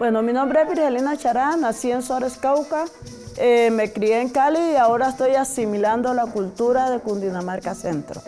[0.00, 2.86] Bueno, mi nombre es Virgelina Charán, nací en Suárez, Cauca,
[3.36, 8.22] eh, me crié en Cali y ahora estoy asimilando la cultura de Cundinamarca Centro.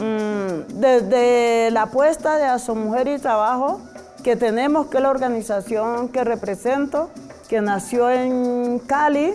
[0.00, 3.80] Mm, desde la apuesta de Aso Mujer y Trabajo
[4.24, 7.08] que tenemos, que es la organización que represento,
[7.48, 9.32] que nació en Cali,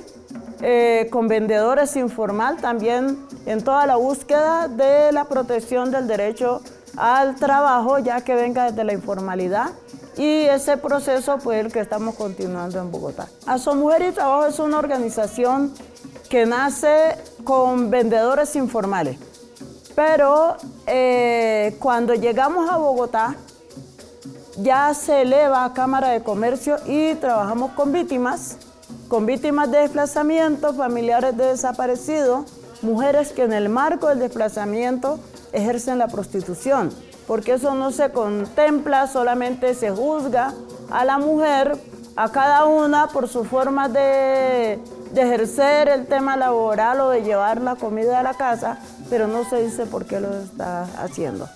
[0.61, 6.61] eh, con vendedores informal, también en toda la búsqueda de la protección del derecho
[6.97, 9.69] al trabajo, ya que venga desde la informalidad.
[10.17, 13.27] Y ese proceso fue el que estamos continuando en Bogotá.
[13.45, 15.73] Aso Mujer y Trabajo es una organización
[16.29, 19.17] que nace con vendedores informales.
[19.95, 20.55] Pero
[20.87, 23.35] eh, cuando llegamos a Bogotá,
[24.57, 28.57] ya se eleva a Cámara de Comercio y trabajamos con víctimas,
[29.07, 32.45] con víctimas de desplazamiento, familiares de desaparecidos,
[32.81, 35.19] mujeres que en el marco del desplazamiento
[35.51, 36.91] ejercen la prostitución,
[37.27, 40.53] porque eso no se contempla, solamente se juzga
[40.89, 41.77] a la mujer,
[42.15, 44.79] a cada una por su forma de,
[45.15, 48.79] ejercer el tema laboral o de llevar la comida a la casa,
[49.09, 51.49] pero no se dice por qué lo está haciendo.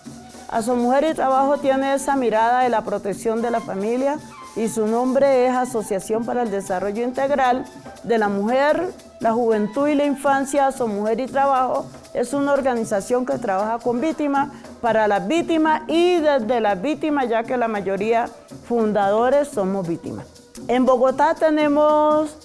[0.49, 4.17] A su mujer y trabajo tiene esa mirada de la protección de la familia
[4.55, 7.65] y su nombre es Asociación para el Desarrollo Integral
[8.03, 11.85] de la Mujer, la Juventud y la Infancia, su mujer y trabajo.
[12.15, 14.49] Es una organización que trabaja con víctimas,
[14.81, 18.29] para las víctimas y desde las víctimas, ya que la mayoría
[18.67, 20.25] fundadores somos víctimas.
[20.67, 22.35] En Bogotá tenemos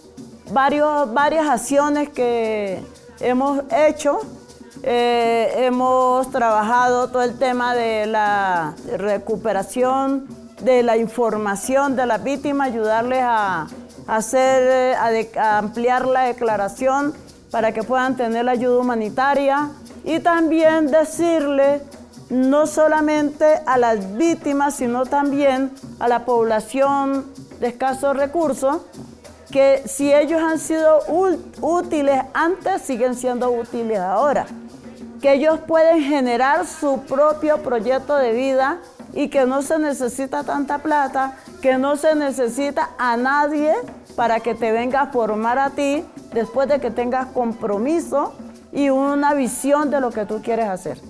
[0.53, 2.83] varios, varias acciones que
[3.21, 4.21] hemos hecho
[4.83, 10.27] eh, hemos trabajado todo el tema de la recuperación
[10.63, 13.67] de la información de las víctimas, ayudarles a,
[14.07, 14.97] hacer,
[15.37, 17.15] a, ampliar la declaración
[17.51, 19.71] para que puedan tener la ayuda humanitaria
[20.05, 21.83] y también decirle
[22.31, 27.27] no solamente a las víctimas, sino también a la población
[27.59, 28.79] de escasos recursos,
[29.51, 31.01] que si ellos han sido
[31.61, 34.47] útiles antes, siguen siendo útiles ahora.
[35.21, 38.79] Que ellos pueden generar su propio proyecto de vida
[39.13, 43.75] y que no se necesita tanta plata, que no se necesita a nadie
[44.15, 48.35] para que te venga a formar a ti después de que tengas compromiso
[48.73, 51.01] y una visión de lo que tú quieres hacer.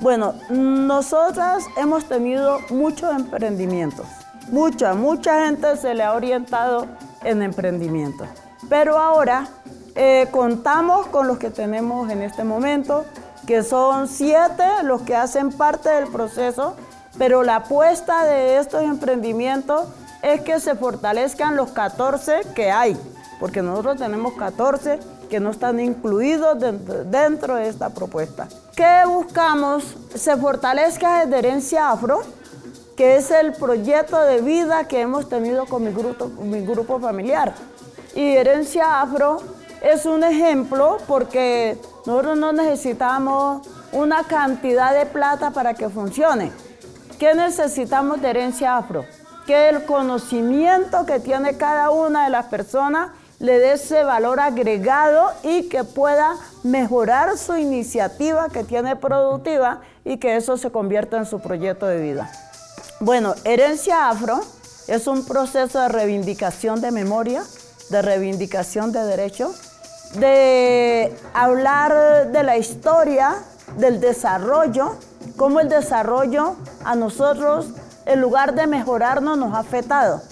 [0.00, 4.06] Bueno, nosotras hemos tenido muchos emprendimientos,
[4.50, 6.86] mucha, mucha gente se le ha orientado
[7.22, 8.24] en emprendimiento,
[8.68, 9.46] pero ahora
[9.94, 13.04] eh, contamos con los que tenemos en este momento,
[13.46, 16.74] que son siete los que hacen parte del proceso,
[17.16, 19.86] pero la apuesta de estos emprendimientos
[20.22, 22.96] es que se fortalezcan los 14 que hay,
[23.44, 26.56] porque nosotros tenemos 14 que no están incluidos
[27.10, 28.48] dentro, de esta propuesta.
[28.74, 29.98] ¿Qué buscamos?
[30.14, 32.22] Se fortalezca desde herencia afro,
[32.96, 37.52] que es el proyecto de vida que hemos tenido con mi grupo, mi grupo familiar.
[38.14, 39.42] Y herencia afro
[39.82, 41.76] es un ejemplo porque
[42.06, 46.50] nosotros no necesitamos una cantidad de plata para que funcione.
[47.18, 49.04] ¿Qué necesitamos de herencia afro?
[49.46, 55.30] Que el conocimiento que tiene cada una de las personas le dé ese valor agregado
[55.42, 61.26] y que pueda mejorar su iniciativa que tiene productiva y que eso se convierta en
[61.26, 62.30] su proyecto de vida.
[63.00, 64.40] Bueno, herencia afro
[64.86, 67.42] es un proceso de reivindicación de memoria,
[67.90, 69.70] de reivindicación de derechos
[70.18, 73.36] de hablar de la historia,
[73.78, 74.96] del desarrollo,
[75.36, 77.68] cómo el desarrollo a nosotros,
[78.06, 80.22] en lugar de mejorarnos, nos ha afectado.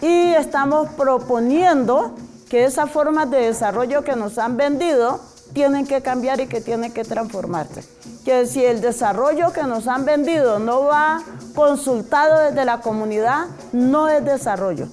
[0.00, 2.14] Y estamos proponiendo
[2.48, 5.20] que esas formas de desarrollo que nos han vendido
[5.52, 7.84] tienen que cambiar y que tienen que transformarse.
[8.24, 11.22] Que si el desarrollo que nos han vendido no va
[11.54, 14.88] consultado desde la comunidad, no es desarrollo,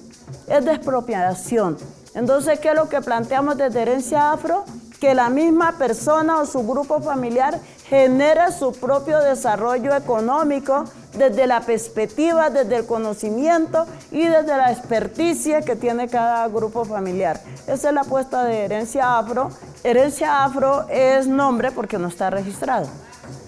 [0.48, 1.76] es despropiación,
[2.16, 4.64] entonces, ¿qué es lo que planteamos desde Herencia Afro?
[4.98, 10.84] Que la misma persona o su grupo familiar genere su propio desarrollo económico
[11.16, 17.40] desde la perspectiva, desde el conocimiento y desde la experticia que tiene cada grupo familiar.
[17.66, 19.50] Esa es la apuesta de Herencia Afro.
[19.82, 22.86] Herencia Afro es nombre porque no está registrado.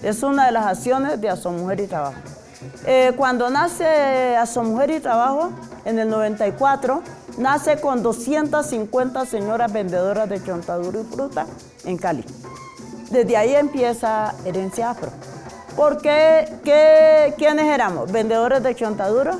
[0.03, 2.15] Es una de las acciones de Mujer y Trabajo.
[2.85, 5.51] Eh, cuando nace Mujer y Trabajo,
[5.85, 7.01] en el 94,
[7.37, 11.45] nace con 250 señoras vendedoras de chontaduro y fruta
[11.85, 12.25] en Cali.
[13.09, 15.11] Desde ahí empieza Herencia Afro.
[15.75, 17.33] ¿Por qué?
[17.37, 18.11] ¿Quiénes éramos?
[18.11, 19.39] Vendedores de chontaduro.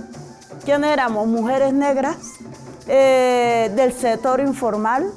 [0.66, 1.28] ¿Quiénes éramos?
[1.28, 2.18] Mujeres negras
[2.88, 5.12] eh, del sector informal.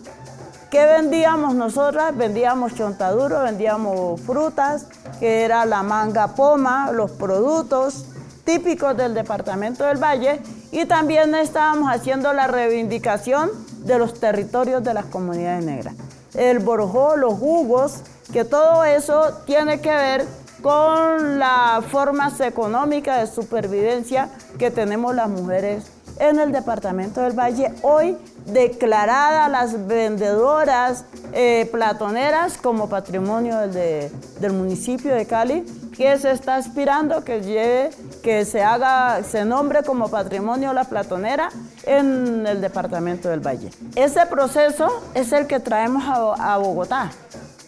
[0.71, 2.17] ¿Qué vendíamos nosotras?
[2.17, 4.87] Vendíamos chontaduro, vendíamos frutas,
[5.21, 8.07] que era la manga poma, los productos,
[8.45, 13.51] típicos del departamento del Valle y también estábamos haciendo la reivindicación
[13.85, 15.95] de los territorios de las comunidades negras.
[16.35, 18.01] El borjó, los jugos,
[18.33, 20.27] que todo eso tiene que ver
[20.63, 27.73] con las formas económicas de supervivencia que tenemos las mujeres en el departamento del Valle,
[27.83, 28.17] hoy
[28.47, 35.65] declaradas las vendedoras eh, platoneras como patrimonio del, municipio de Cali,
[35.97, 37.91] que se está aspirando que lleve,
[38.23, 41.49] que se haga, se nombre como patrimonio la platonera
[41.85, 43.71] en el departamento del Valle.
[43.97, 47.11] Ese proceso es el que traemos a, a Bogotá.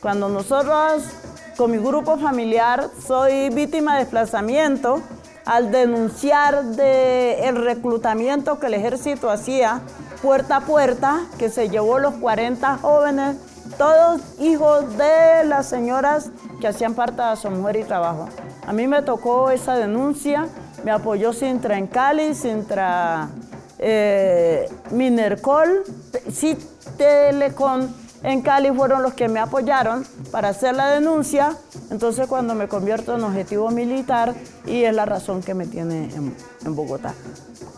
[0.00, 1.02] Cuando nosotros
[1.56, 5.00] con mi grupo familiar soy víctima de desplazamiento,
[5.44, 9.80] al denunciar de el reclutamiento que el ejército hacía
[10.22, 13.36] puerta a puerta, que se llevó los 40 jóvenes,
[13.76, 16.30] todos hijos de las señoras
[16.60, 18.28] que hacían parte de su mujer y trabajo.
[18.66, 20.48] A mí me tocó esa denuncia,
[20.82, 23.28] me apoyó Sintra en Cali, Sintra
[23.78, 25.84] eh, Minercol,
[26.96, 27.88] Telecom
[28.24, 31.56] en Cali fueron los que me apoyaron para hacer la denuncia.
[31.92, 34.34] Entonces cuando me convierto en objetivo militar
[34.66, 37.14] y es la razón que me tiene en, Bogotá.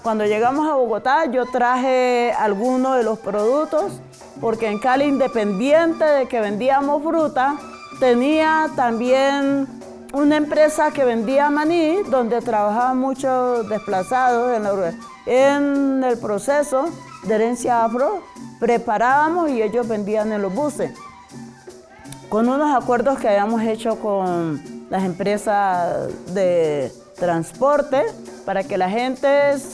[0.03, 4.01] Cuando llegamos a Bogotá yo traje algunos de los productos
[4.41, 7.59] porque en Cali independiente de que vendíamos fruta,
[8.01, 9.69] tenía también
[10.15, 16.87] una empresa que vendía maní donde trabajaban muchos desplazados en, en el proceso
[17.25, 18.23] de herencia afro
[18.59, 20.93] preparábamos y ellos vendían en los buses.
[22.29, 28.03] Con unos acuerdos que habíamos hecho con las empresas de transporte
[28.45, 29.29] para que la gente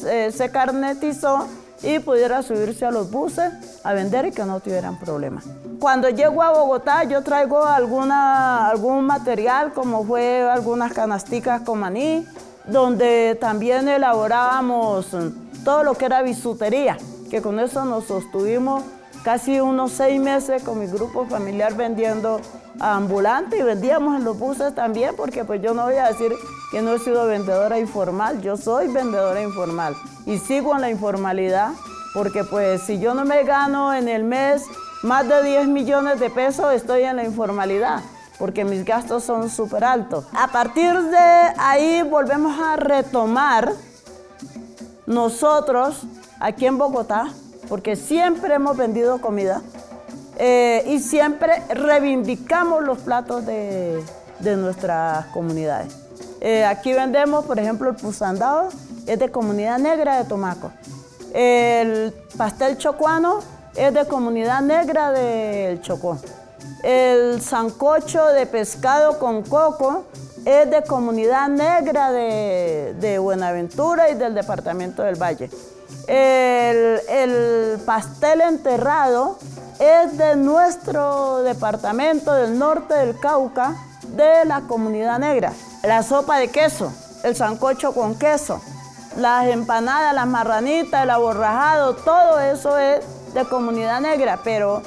[0.07, 1.49] eh, se carnetizó
[1.83, 3.53] y pudiera subirse a los buses
[3.83, 5.45] a vender y que no tuvieran problemas.
[5.81, 12.25] Cuando llego a Bogotá yo traigo alguna, algún material como fue algunas canasticas con maní,
[12.67, 15.09] donde también elaborábamos
[15.65, 16.97] todo lo que era bisutería
[17.33, 18.83] que con eso nos sostuvimos
[19.23, 22.41] casi unos seis meses con mi grupo familiar vendiendo
[22.81, 26.33] ambulante y vendíamos en los buses también, porque pues yo no voy a decir
[26.71, 29.95] que no he sido vendedora informal, yo soy vendedora informal
[30.27, 31.71] y sigo en la informalidad,
[32.15, 34.65] porque pues si yo no me gano en el mes
[35.03, 38.01] más de 10 millones de pesos, estoy en la informalidad
[38.39, 40.25] porque mis gastos son súper altos.
[40.33, 43.73] A partir de ahí volvemos a retomar
[45.07, 46.03] nosotros
[46.41, 47.29] aquí en Bogotá,
[47.73, 49.63] porque siempre hemos vendido comida
[50.37, 54.05] eh, y siempre reivindicamos los platos de,
[54.41, 55.97] nuestras comunidades.
[56.43, 58.69] Eh, aquí vendemos, por ejemplo, el pusandado,
[59.07, 60.71] es de comunidad negra de Tomaco.
[61.33, 63.39] El pastel chocuano
[63.75, 66.19] es de comunidad negra del Chocó.
[66.83, 70.05] El sancocho de pescado con coco
[70.45, 75.49] es de comunidad negra de, de Buenaventura y del departamento del Valle.
[76.07, 79.39] El, pastel enterrado
[79.79, 83.77] es de nuestro departamento del norte del Cauca,
[84.09, 85.53] de la comunidad negra.
[85.83, 86.93] La sopa de queso,
[87.25, 88.61] el sancocho con queso,
[89.17, 93.01] las empanadas, las marranitas, el aborrajado, todo eso es
[93.35, 94.83] de comunidad negra, pero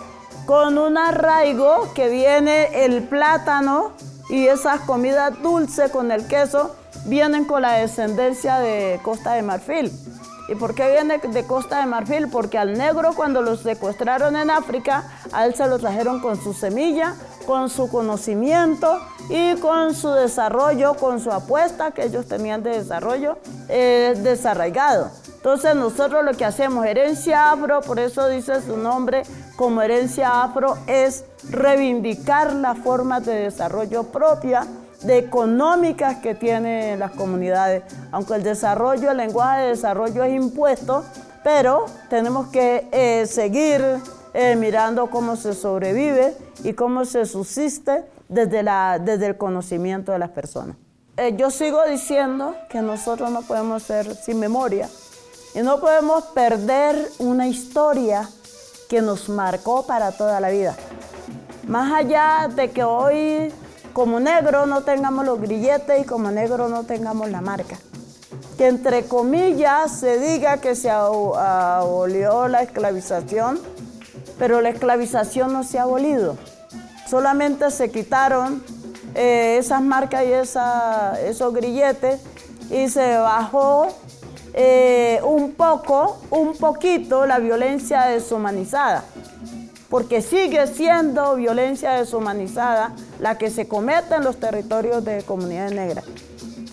[0.46, 3.92] con un arraigo que viene el plátano
[4.30, 6.76] y esas comidas dulces con el queso
[7.06, 9.92] vienen con la descendencia de Costa de Marfil.
[10.48, 12.30] ¿Y por qué viene de Costa de Marfil?
[12.30, 16.54] Porque al negro cuando lo secuestraron en África, a él se lo trajeron con su
[16.54, 17.16] semilla,
[17.48, 23.38] con su conocimiento y con su desarrollo, con su apuesta que ellos tenían de desarrollo
[23.70, 25.10] eh, desarraigado.
[25.36, 29.24] Entonces nosotros lo que hacemos, herencia afro, por eso dice su nombre
[29.56, 34.66] como herencia afro, es reivindicar las formas de desarrollo propia
[35.06, 37.84] de económicas que tienen las comunidades.
[38.12, 41.04] Aunque el desarrollo, el lenguaje de desarrollo es impuesto,
[41.44, 43.82] pero tenemos que eh, seguir
[44.34, 50.20] eh, mirando cómo se sobrevive y cómo se subsiste desde, la, desde el conocimiento de
[50.20, 50.76] las personas.
[51.18, 54.90] Eh, yo sigo diciendo que nosotros no podemos ser sin memoria
[55.54, 58.28] y no podemos perder una historia
[58.90, 60.76] que nos marcó para toda la vida.
[61.68, 63.52] Más allá de que hoy
[63.96, 67.78] como negro no tengamos los grilletes y como negro no tengamos la marca.
[68.58, 73.58] Que entre comillas se diga que se abolió la esclavización,
[74.38, 76.36] pero la esclavización no se ha abolido.
[77.08, 78.62] Solamente se quitaron
[79.16, 82.20] eh, esas marcas y esos grilletes
[82.70, 83.88] y se bajó
[84.54, 89.06] eh, un poco, un poquito la violencia deshumanizada
[89.90, 96.06] porque sigue siendo violencia deshumanizada la que se comete en los territorios de comunidades negras.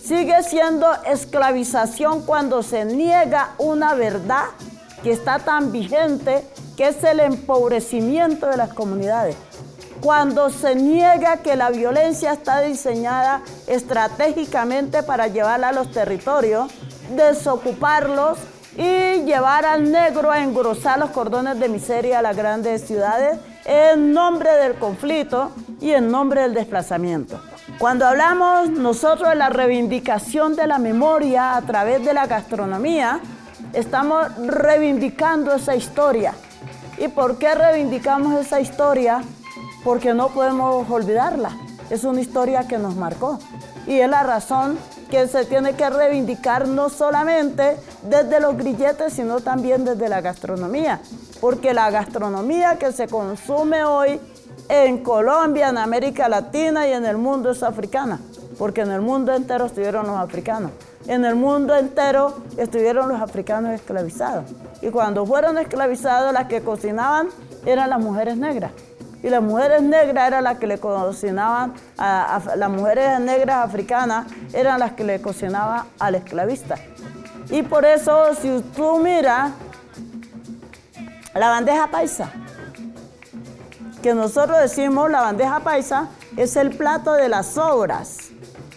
[0.03, 4.45] sigue siendo esclavización cuando se niega una verdad
[5.01, 9.35] que está tan vigente, que es el empobrecimiento de las comunidades.
[10.01, 16.71] Cuando se niega que la violencia está diseñada estratégicamente para llevarla a los territorios,
[17.15, 18.37] desocuparlos
[18.75, 24.13] y llevar al negro a engrosar los cordones de miseria a las grandes ciudades en
[24.13, 27.39] nombre del conflicto y en nombre del desplazamiento.
[27.77, 33.19] Cuando hablamos nosotros de la reivindicación de la memoria a través de la gastronomía,
[33.73, 36.33] estamos reivindicando esa historia.
[36.97, 39.21] ¿Y por qué reivindicamos esa historia?
[39.83, 41.51] Porque no podemos olvidarla.
[41.89, 43.39] Es una historia que nos marcó.
[43.87, 44.77] Y es la razón
[45.09, 50.99] que se tiene que reivindicar no solamente desde los grilletes, sino también desde la gastronomía.
[51.39, 54.19] Porque la gastronomía que se consume hoy
[54.69, 58.19] en Colombia, en América Latina y en el mundo es africana.
[58.57, 60.71] Porque en el mundo entero estuvieron los africanos.
[61.07, 64.45] En el mundo entero estuvieron los africanos esclavizados.
[64.81, 67.27] Y cuando fueron esclavizados, las que cocinaban
[67.65, 68.71] eran las mujeres negras
[69.23, 74.79] y las mujeres negras eran las que le cocinaban, a, las mujeres negras africanas eran
[74.79, 76.75] las que le cocinaban al esclavista.
[77.49, 79.51] Y por eso, si tú miras
[81.33, 82.31] la bandeja paisa,
[84.01, 86.07] que nosotros decimos la bandeja paisa,
[86.37, 88.17] es el plato de las obras,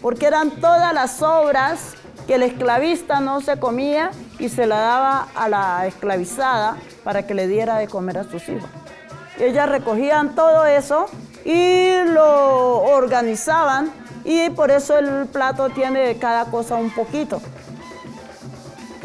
[0.01, 1.95] porque eran todas las obras
[2.27, 7.35] que el esclavista no se comía y se la daba a la esclavizada para que
[7.35, 8.69] le diera de comer a sus hijos.
[9.39, 11.07] Ellas recogían todo eso
[11.45, 13.91] y lo organizaban
[14.27, 17.41] y por eso el plato tiene de cada cosa un poquito.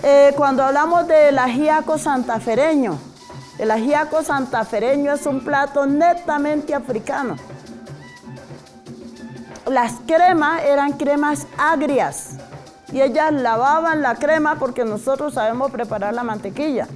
[0.02, 2.98] Eh, cuando hablamos del ajíaco santafereño,
[3.60, 7.36] el ajíaco santafereño es un plato netamente africano.
[9.68, 12.32] Las cremas eran cremas agrias
[12.92, 16.88] y ellas lavaban la crema porque nosotros sabemos preparar la mantequilla.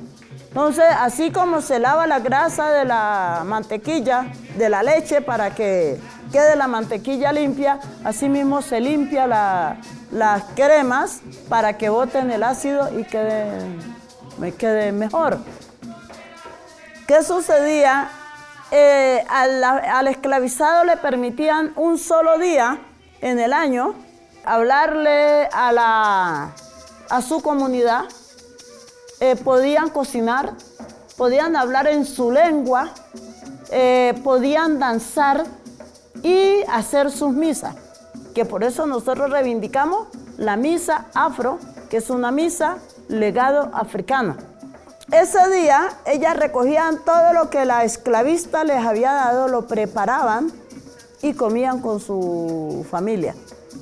[0.48, 6.00] Entonces, así como se lava la grasa de la mantequilla, de la leche, para que
[6.36, 13.00] quede la mantequilla limpia, así mismo se limpia las cremas para que boten el ácido
[13.00, 13.48] y quede,
[14.38, 15.38] me quede mejor.
[17.08, 18.10] ¿Qué sucedía?
[18.70, 22.80] Eh, al, al esclavizado le permitían un solo día
[23.22, 23.96] en el año
[24.44, 26.52] hablarle a, la,
[27.10, 28.04] a su comunidad
[29.22, 30.52] eh, podían cocinar,
[31.16, 32.92] podían hablar en su lengua,
[33.72, 35.46] eh, podían danzar
[36.26, 37.76] y hacer sus misas,
[38.34, 42.78] que por eso nosotros reivindicamos la misa afro, que es una misa
[43.08, 44.36] legado africano.
[45.12, 50.52] Ese día ellas recogían todo lo que la esclavista les había dado, lo preparaban
[51.22, 53.36] y comían con su familia.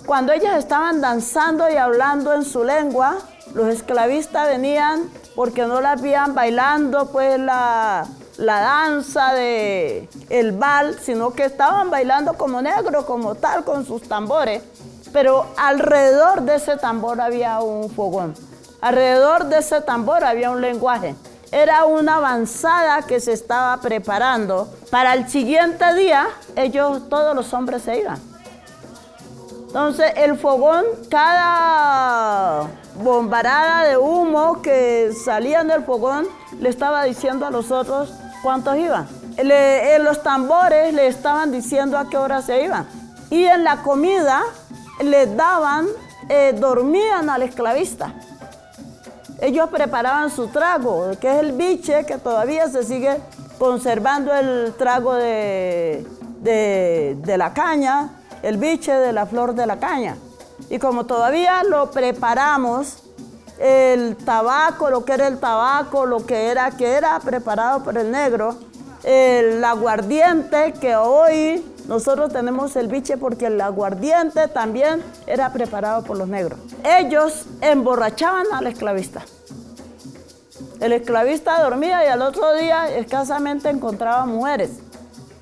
[0.05, 3.19] Cuando ellas estaban danzando y hablando en su lengua,
[3.53, 8.05] los esclavistas venían porque no las veían bailando pues la,
[8.37, 14.63] danza de el bal, sino que estaban bailando como negros, como tal, con sus tambores.
[15.11, 18.33] Pero alrededor de ese tambor había un fogón.
[18.81, 21.15] Alrededor de ese tambor había un lenguaje.
[21.51, 24.67] Era una avanzada que se estaba preparando.
[24.89, 28.19] Para el siguiente día, ellos, todos los hombres se iban.
[29.67, 32.67] Entonces, el fogón, cada
[33.01, 36.27] bombarada de humo que salían del fogón
[36.59, 38.13] le estaba diciendo a los otros
[38.43, 39.07] cuántos iban.
[39.37, 42.85] en los tambores le estaban diciendo a qué hora se iban.
[43.31, 44.43] Y en la comida
[45.01, 45.87] les daban,
[46.29, 48.13] eh, dormían al esclavista.
[49.41, 53.19] Ellos preparaban su trago, que es el biche, que todavía se sigue
[53.57, 56.05] conservando el trago de,
[56.41, 58.09] de la caña,
[58.43, 60.17] el biche de la flor de la caña.
[60.69, 63.02] Y como todavía lo preparamos,
[63.59, 68.11] el tabaco, lo que era el tabaco, lo que era, que era preparado por el
[68.11, 68.57] negro,
[69.03, 76.17] el aguardiente, que hoy nosotros tenemos el biche porque el aguardiente también era preparado por
[76.17, 76.59] los negros.
[76.83, 79.23] Ellos emborrachaban al esclavista.
[80.79, 84.71] El esclavista dormía y al otro día escasamente encontraba mujeres.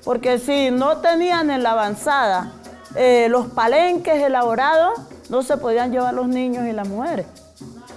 [0.04, 2.52] Porque si no tenían en la avanzada
[2.96, 5.00] eh, los palenques elaborados,
[5.32, 7.26] no se podían llevar los niños y las mujeres.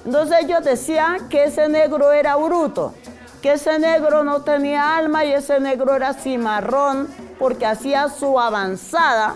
[0.05, 2.93] Entonces ellos decían que ese negro era bruto,
[3.41, 9.35] que ese negro no tenía alma y ese negro era cimarrón porque hacía su avanzada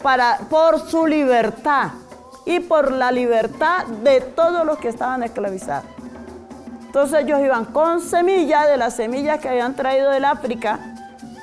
[0.00, 1.88] para, por su libertad
[2.46, 5.90] y por la libertad de todos los que estaban esclavizados.
[6.86, 10.78] Entonces ellos iban con semillas de las semillas que habían traído del África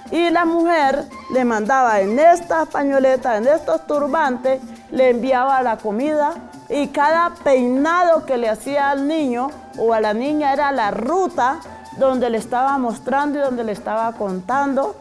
[0.10, 4.62] y la mujer le mandaba en estas pañoletas, en estos turbantes,
[4.92, 6.34] le enviaba la comida
[6.70, 11.60] y cada peinado que le hacía al niño o a la niña era la ruta
[11.98, 14.96] donde le estaba mostrando y donde le estaba contando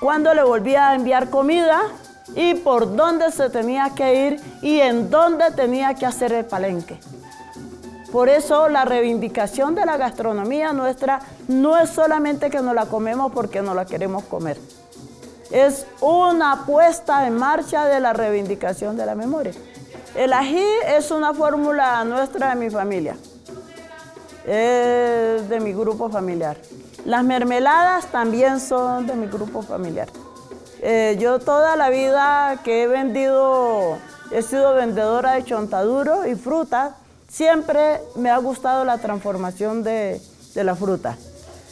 [0.00, 1.82] cuando le volvía a enviar comida
[2.34, 6.98] y por dónde se tenía que ir y en dónde tenía que hacer el palenque.
[8.12, 13.32] Por eso la reivindicación de la gastronomía nuestra no es solamente que nos la comemos
[13.32, 14.56] porque no la queremos comer.
[15.54, 19.52] Es una puesta en marcha de la reivindicación de la memoria.
[20.16, 23.16] El ají es una fórmula nuestra de mi familia,
[24.44, 26.56] es de mi grupo familiar.
[27.04, 30.08] Las mermeladas también son de mi grupo familiar.
[30.82, 33.98] Eh, yo toda la vida que he vendido,
[34.32, 36.94] he sido vendedora de chontaduro y frutas,
[37.28, 40.20] siempre me ha gustado la transformación de,
[40.56, 41.16] la fruta.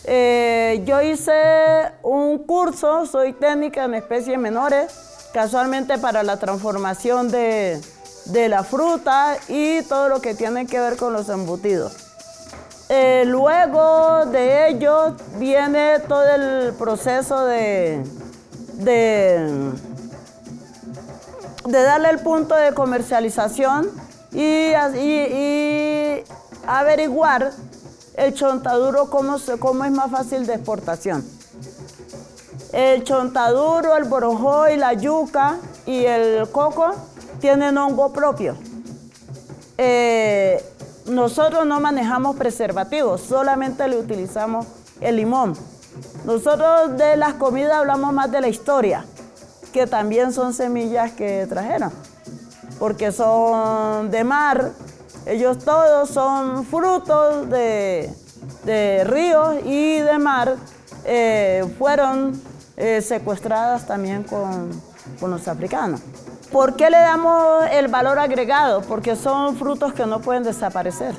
[0.05, 4.93] Eh, yo hice un curso, soy técnica en especies menores,
[5.33, 7.81] casualmente para la transformación de,
[8.27, 11.97] la fruta y todo lo que tiene que ver con los embutidos.
[12.89, 18.05] Eh, luego de ello viene todo el proceso de,
[18.75, 19.73] de,
[21.65, 23.89] de darle el punto de comercialización
[24.33, 24.73] y,
[26.67, 27.53] averiguar
[28.15, 31.25] el chontaduro cómo, cómo es más fácil de exportación.
[32.73, 36.95] El chontaduro, el borojó y la yuca y el coco
[37.41, 38.57] tienen hongo propio.
[39.77, 40.65] Eh,
[41.07, 44.67] nosotros no manejamos preservativos, solamente le utilizamos
[45.01, 45.55] el limón.
[46.25, 49.05] Nosotros de las comidas hablamos más de la historia,
[49.73, 51.93] que también son semillas que trajeron
[52.83, 54.73] porque son de mar.
[55.27, 58.13] Ellos todos son frutos de,
[59.05, 60.57] ríos y de mar.
[61.05, 62.41] Eh, fueron
[62.77, 64.71] eh, secuestradas también con,
[65.21, 66.01] con los africanos.
[66.51, 68.83] ¿Por qué le damos el valor agregado?
[68.83, 71.15] Porque son frutos que no pueden desaparecer.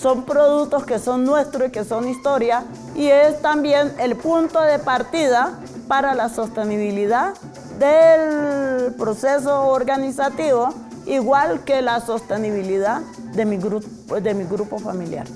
[0.00, 4.78] Son productos que son nuestros y que son historia y es también el punto de
[4.78, 5.58] partida
[5.88, 7.34] para la sostenibilidad
[7.78, 10.72] del proceso organizativo,
[11.08, 13.00] igual que la sostenibilidad
[13.32, 15.26] de mi, grupo, de mi grupo familiar.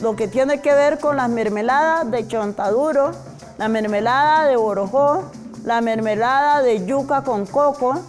[0.00, 3.12] Lo que tiene que ver con las mermeladas de chontaduro,
[3.58, 5.24] la mermelada de borojó,
[5.64, 8.00] la mermelada de yuca con coco,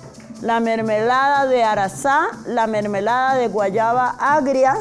[0.41, 4.75] la mermelada de arazá, la mermelada de guayaba agria,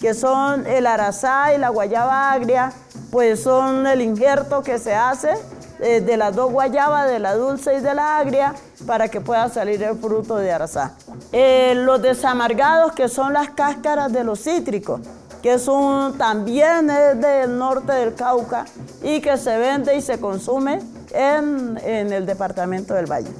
[0.00, 2.72] que son el arazá y la guayaba agria,
[3.10, 5.34] pues son el injerto que se hace
[5.80, 8.54] eh, de las dos guayabas, de la dulce y de la agria,
[8.86, 10.94] para que pueda salir el fruto de arazá.
[11.32, 15.00] Eh, los desamargados, que son las cáscaras de los cítricos,
[15.42, 18.64] que son también del norte del Cauca
[19.02, 20.80] y que se vende y se consume
[21.12, 21.78] en,
[22.12, 23.30] el departamento del Valle.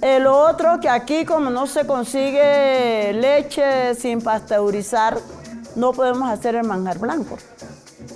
[0.00, 5.18] El otro que aquí como no se consigue leche sin pasteurizar,
[5.76, 7.36] no podemos hacer el manjar blanco.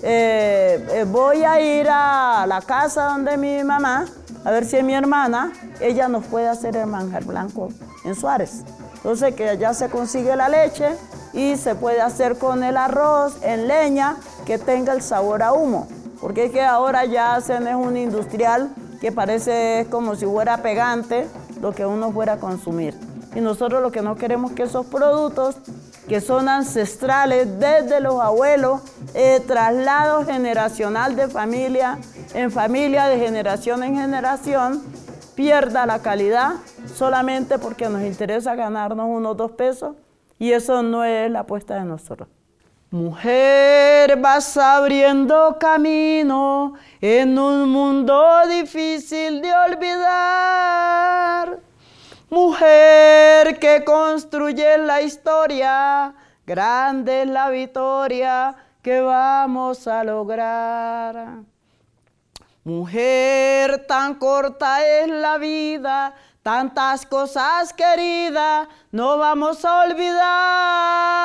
[0.03, 4.07] Eh, eh, voy a ir a la casa donde mi mamá,
[4.47, 7.71] a ver si es mi hermana, ella nos puede hacer el manjar blanco
[8.05, 8.63] en Suárez.
[8.95, 10.91] Entonces que allá se consigue la leche
[11.33, 15.89] y se puede hacer con el arroz en leña que tenga el sabor a humo.
[16.21, 21.27] Porque es que ahora ya hacen es un industrial que parece como si fuera pegante
[21.61, 22.95] lo que uno fuera a consumir.
[23.35, 25.57] Y nosotros lo que no queremos que esos productos
[26.09, 28.81] que son ancestrales desde los abuelos,
[29.13, 31.99] eh, traslado generacional de familia
[32.35, 34.83] en familia, de generación en generación,
[35.35, 36.55] pierda la calidad
[36.95, 39.97] solamente porque nos interesa ganarnos unos dos pesos
[40.39, 42.29] y eso no es la apuesta de nosotros.
[42.91, 51.59] Mujer, vas abriendo camino en un mundo difícil de olvidar.
[52.31, 56.15] Mujer que construye la historia,
[56.47, 61.56] grande es la victoria que vamos a lograr.
[62.66, 71.22] Mujer, tan corta es la vida, tantas cosas queridas, no vamos a olvidar.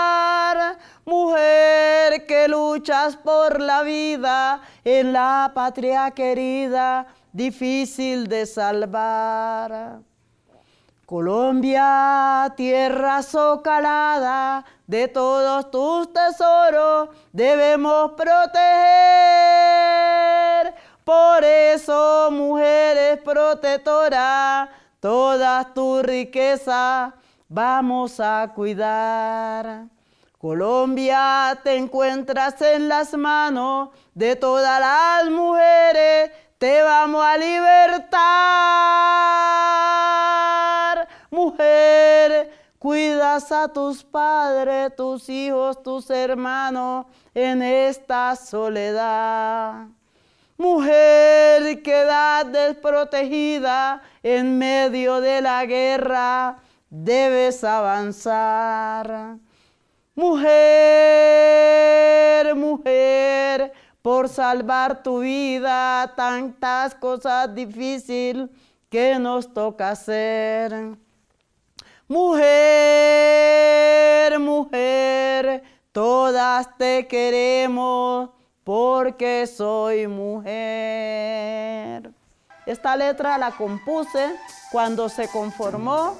[1.04, 9.98] Mujer que luchas por la vida en la patria querida, difícil de salvar.
[11.08, 19.52] Colombia, tierra socalada de todos tus tesoros, debemos proteger.
[21.04, 27.14] Por eso, mujeres protectoras, todas tu riqueza
[27.50, 29.86] vamos a cuidar.
[30.38, 38.82] Colombia, te encuentras en las manos de todas las mujeres, te vamos a libertar
[41.32, 49.88] Mujer, cuidas a tus padres, tus hijos, tus hermanos en esta soledad.
[50.62, 59.38] Mujer, quedas desprotegida en medio de la guerra, debes avanzar.
[60.14, 60.54] Mujer,
[62.54, 68.48] mujer, por salvar tu vida, tantas cosas difíciles
[68.88, 70.96] que nos toca hacer.
[72.08, 72.38] Mujer,
[74.38, 78.30] mujer, todas te queremos
[78.64, 80.52] porque soy mujer.
[82.66, 84.36] Esta letra la compuse
[84.72, 86.16] cuando se conformó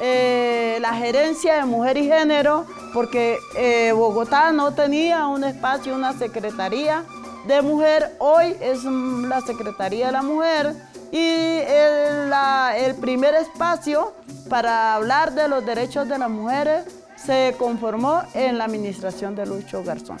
[0.00, 6.12] eh, la gerencia de mujer y género, porque eh, Bogotá no tenía un espacio, una
[6.12, 7.02] secretaría
[7.46, 8.14] de mujer.
[8.18, 10.74] Hoy es la Secretaría de la Mujer
[11.10, 11.28] y
[11.66, 12.32] el,
[12.76, 14.12] el primer espacio
[14.50, 16.84] para hablar de los derechos de las mujeres
[17.16, 20.18] se conformó en la administración de Lucho Garzón.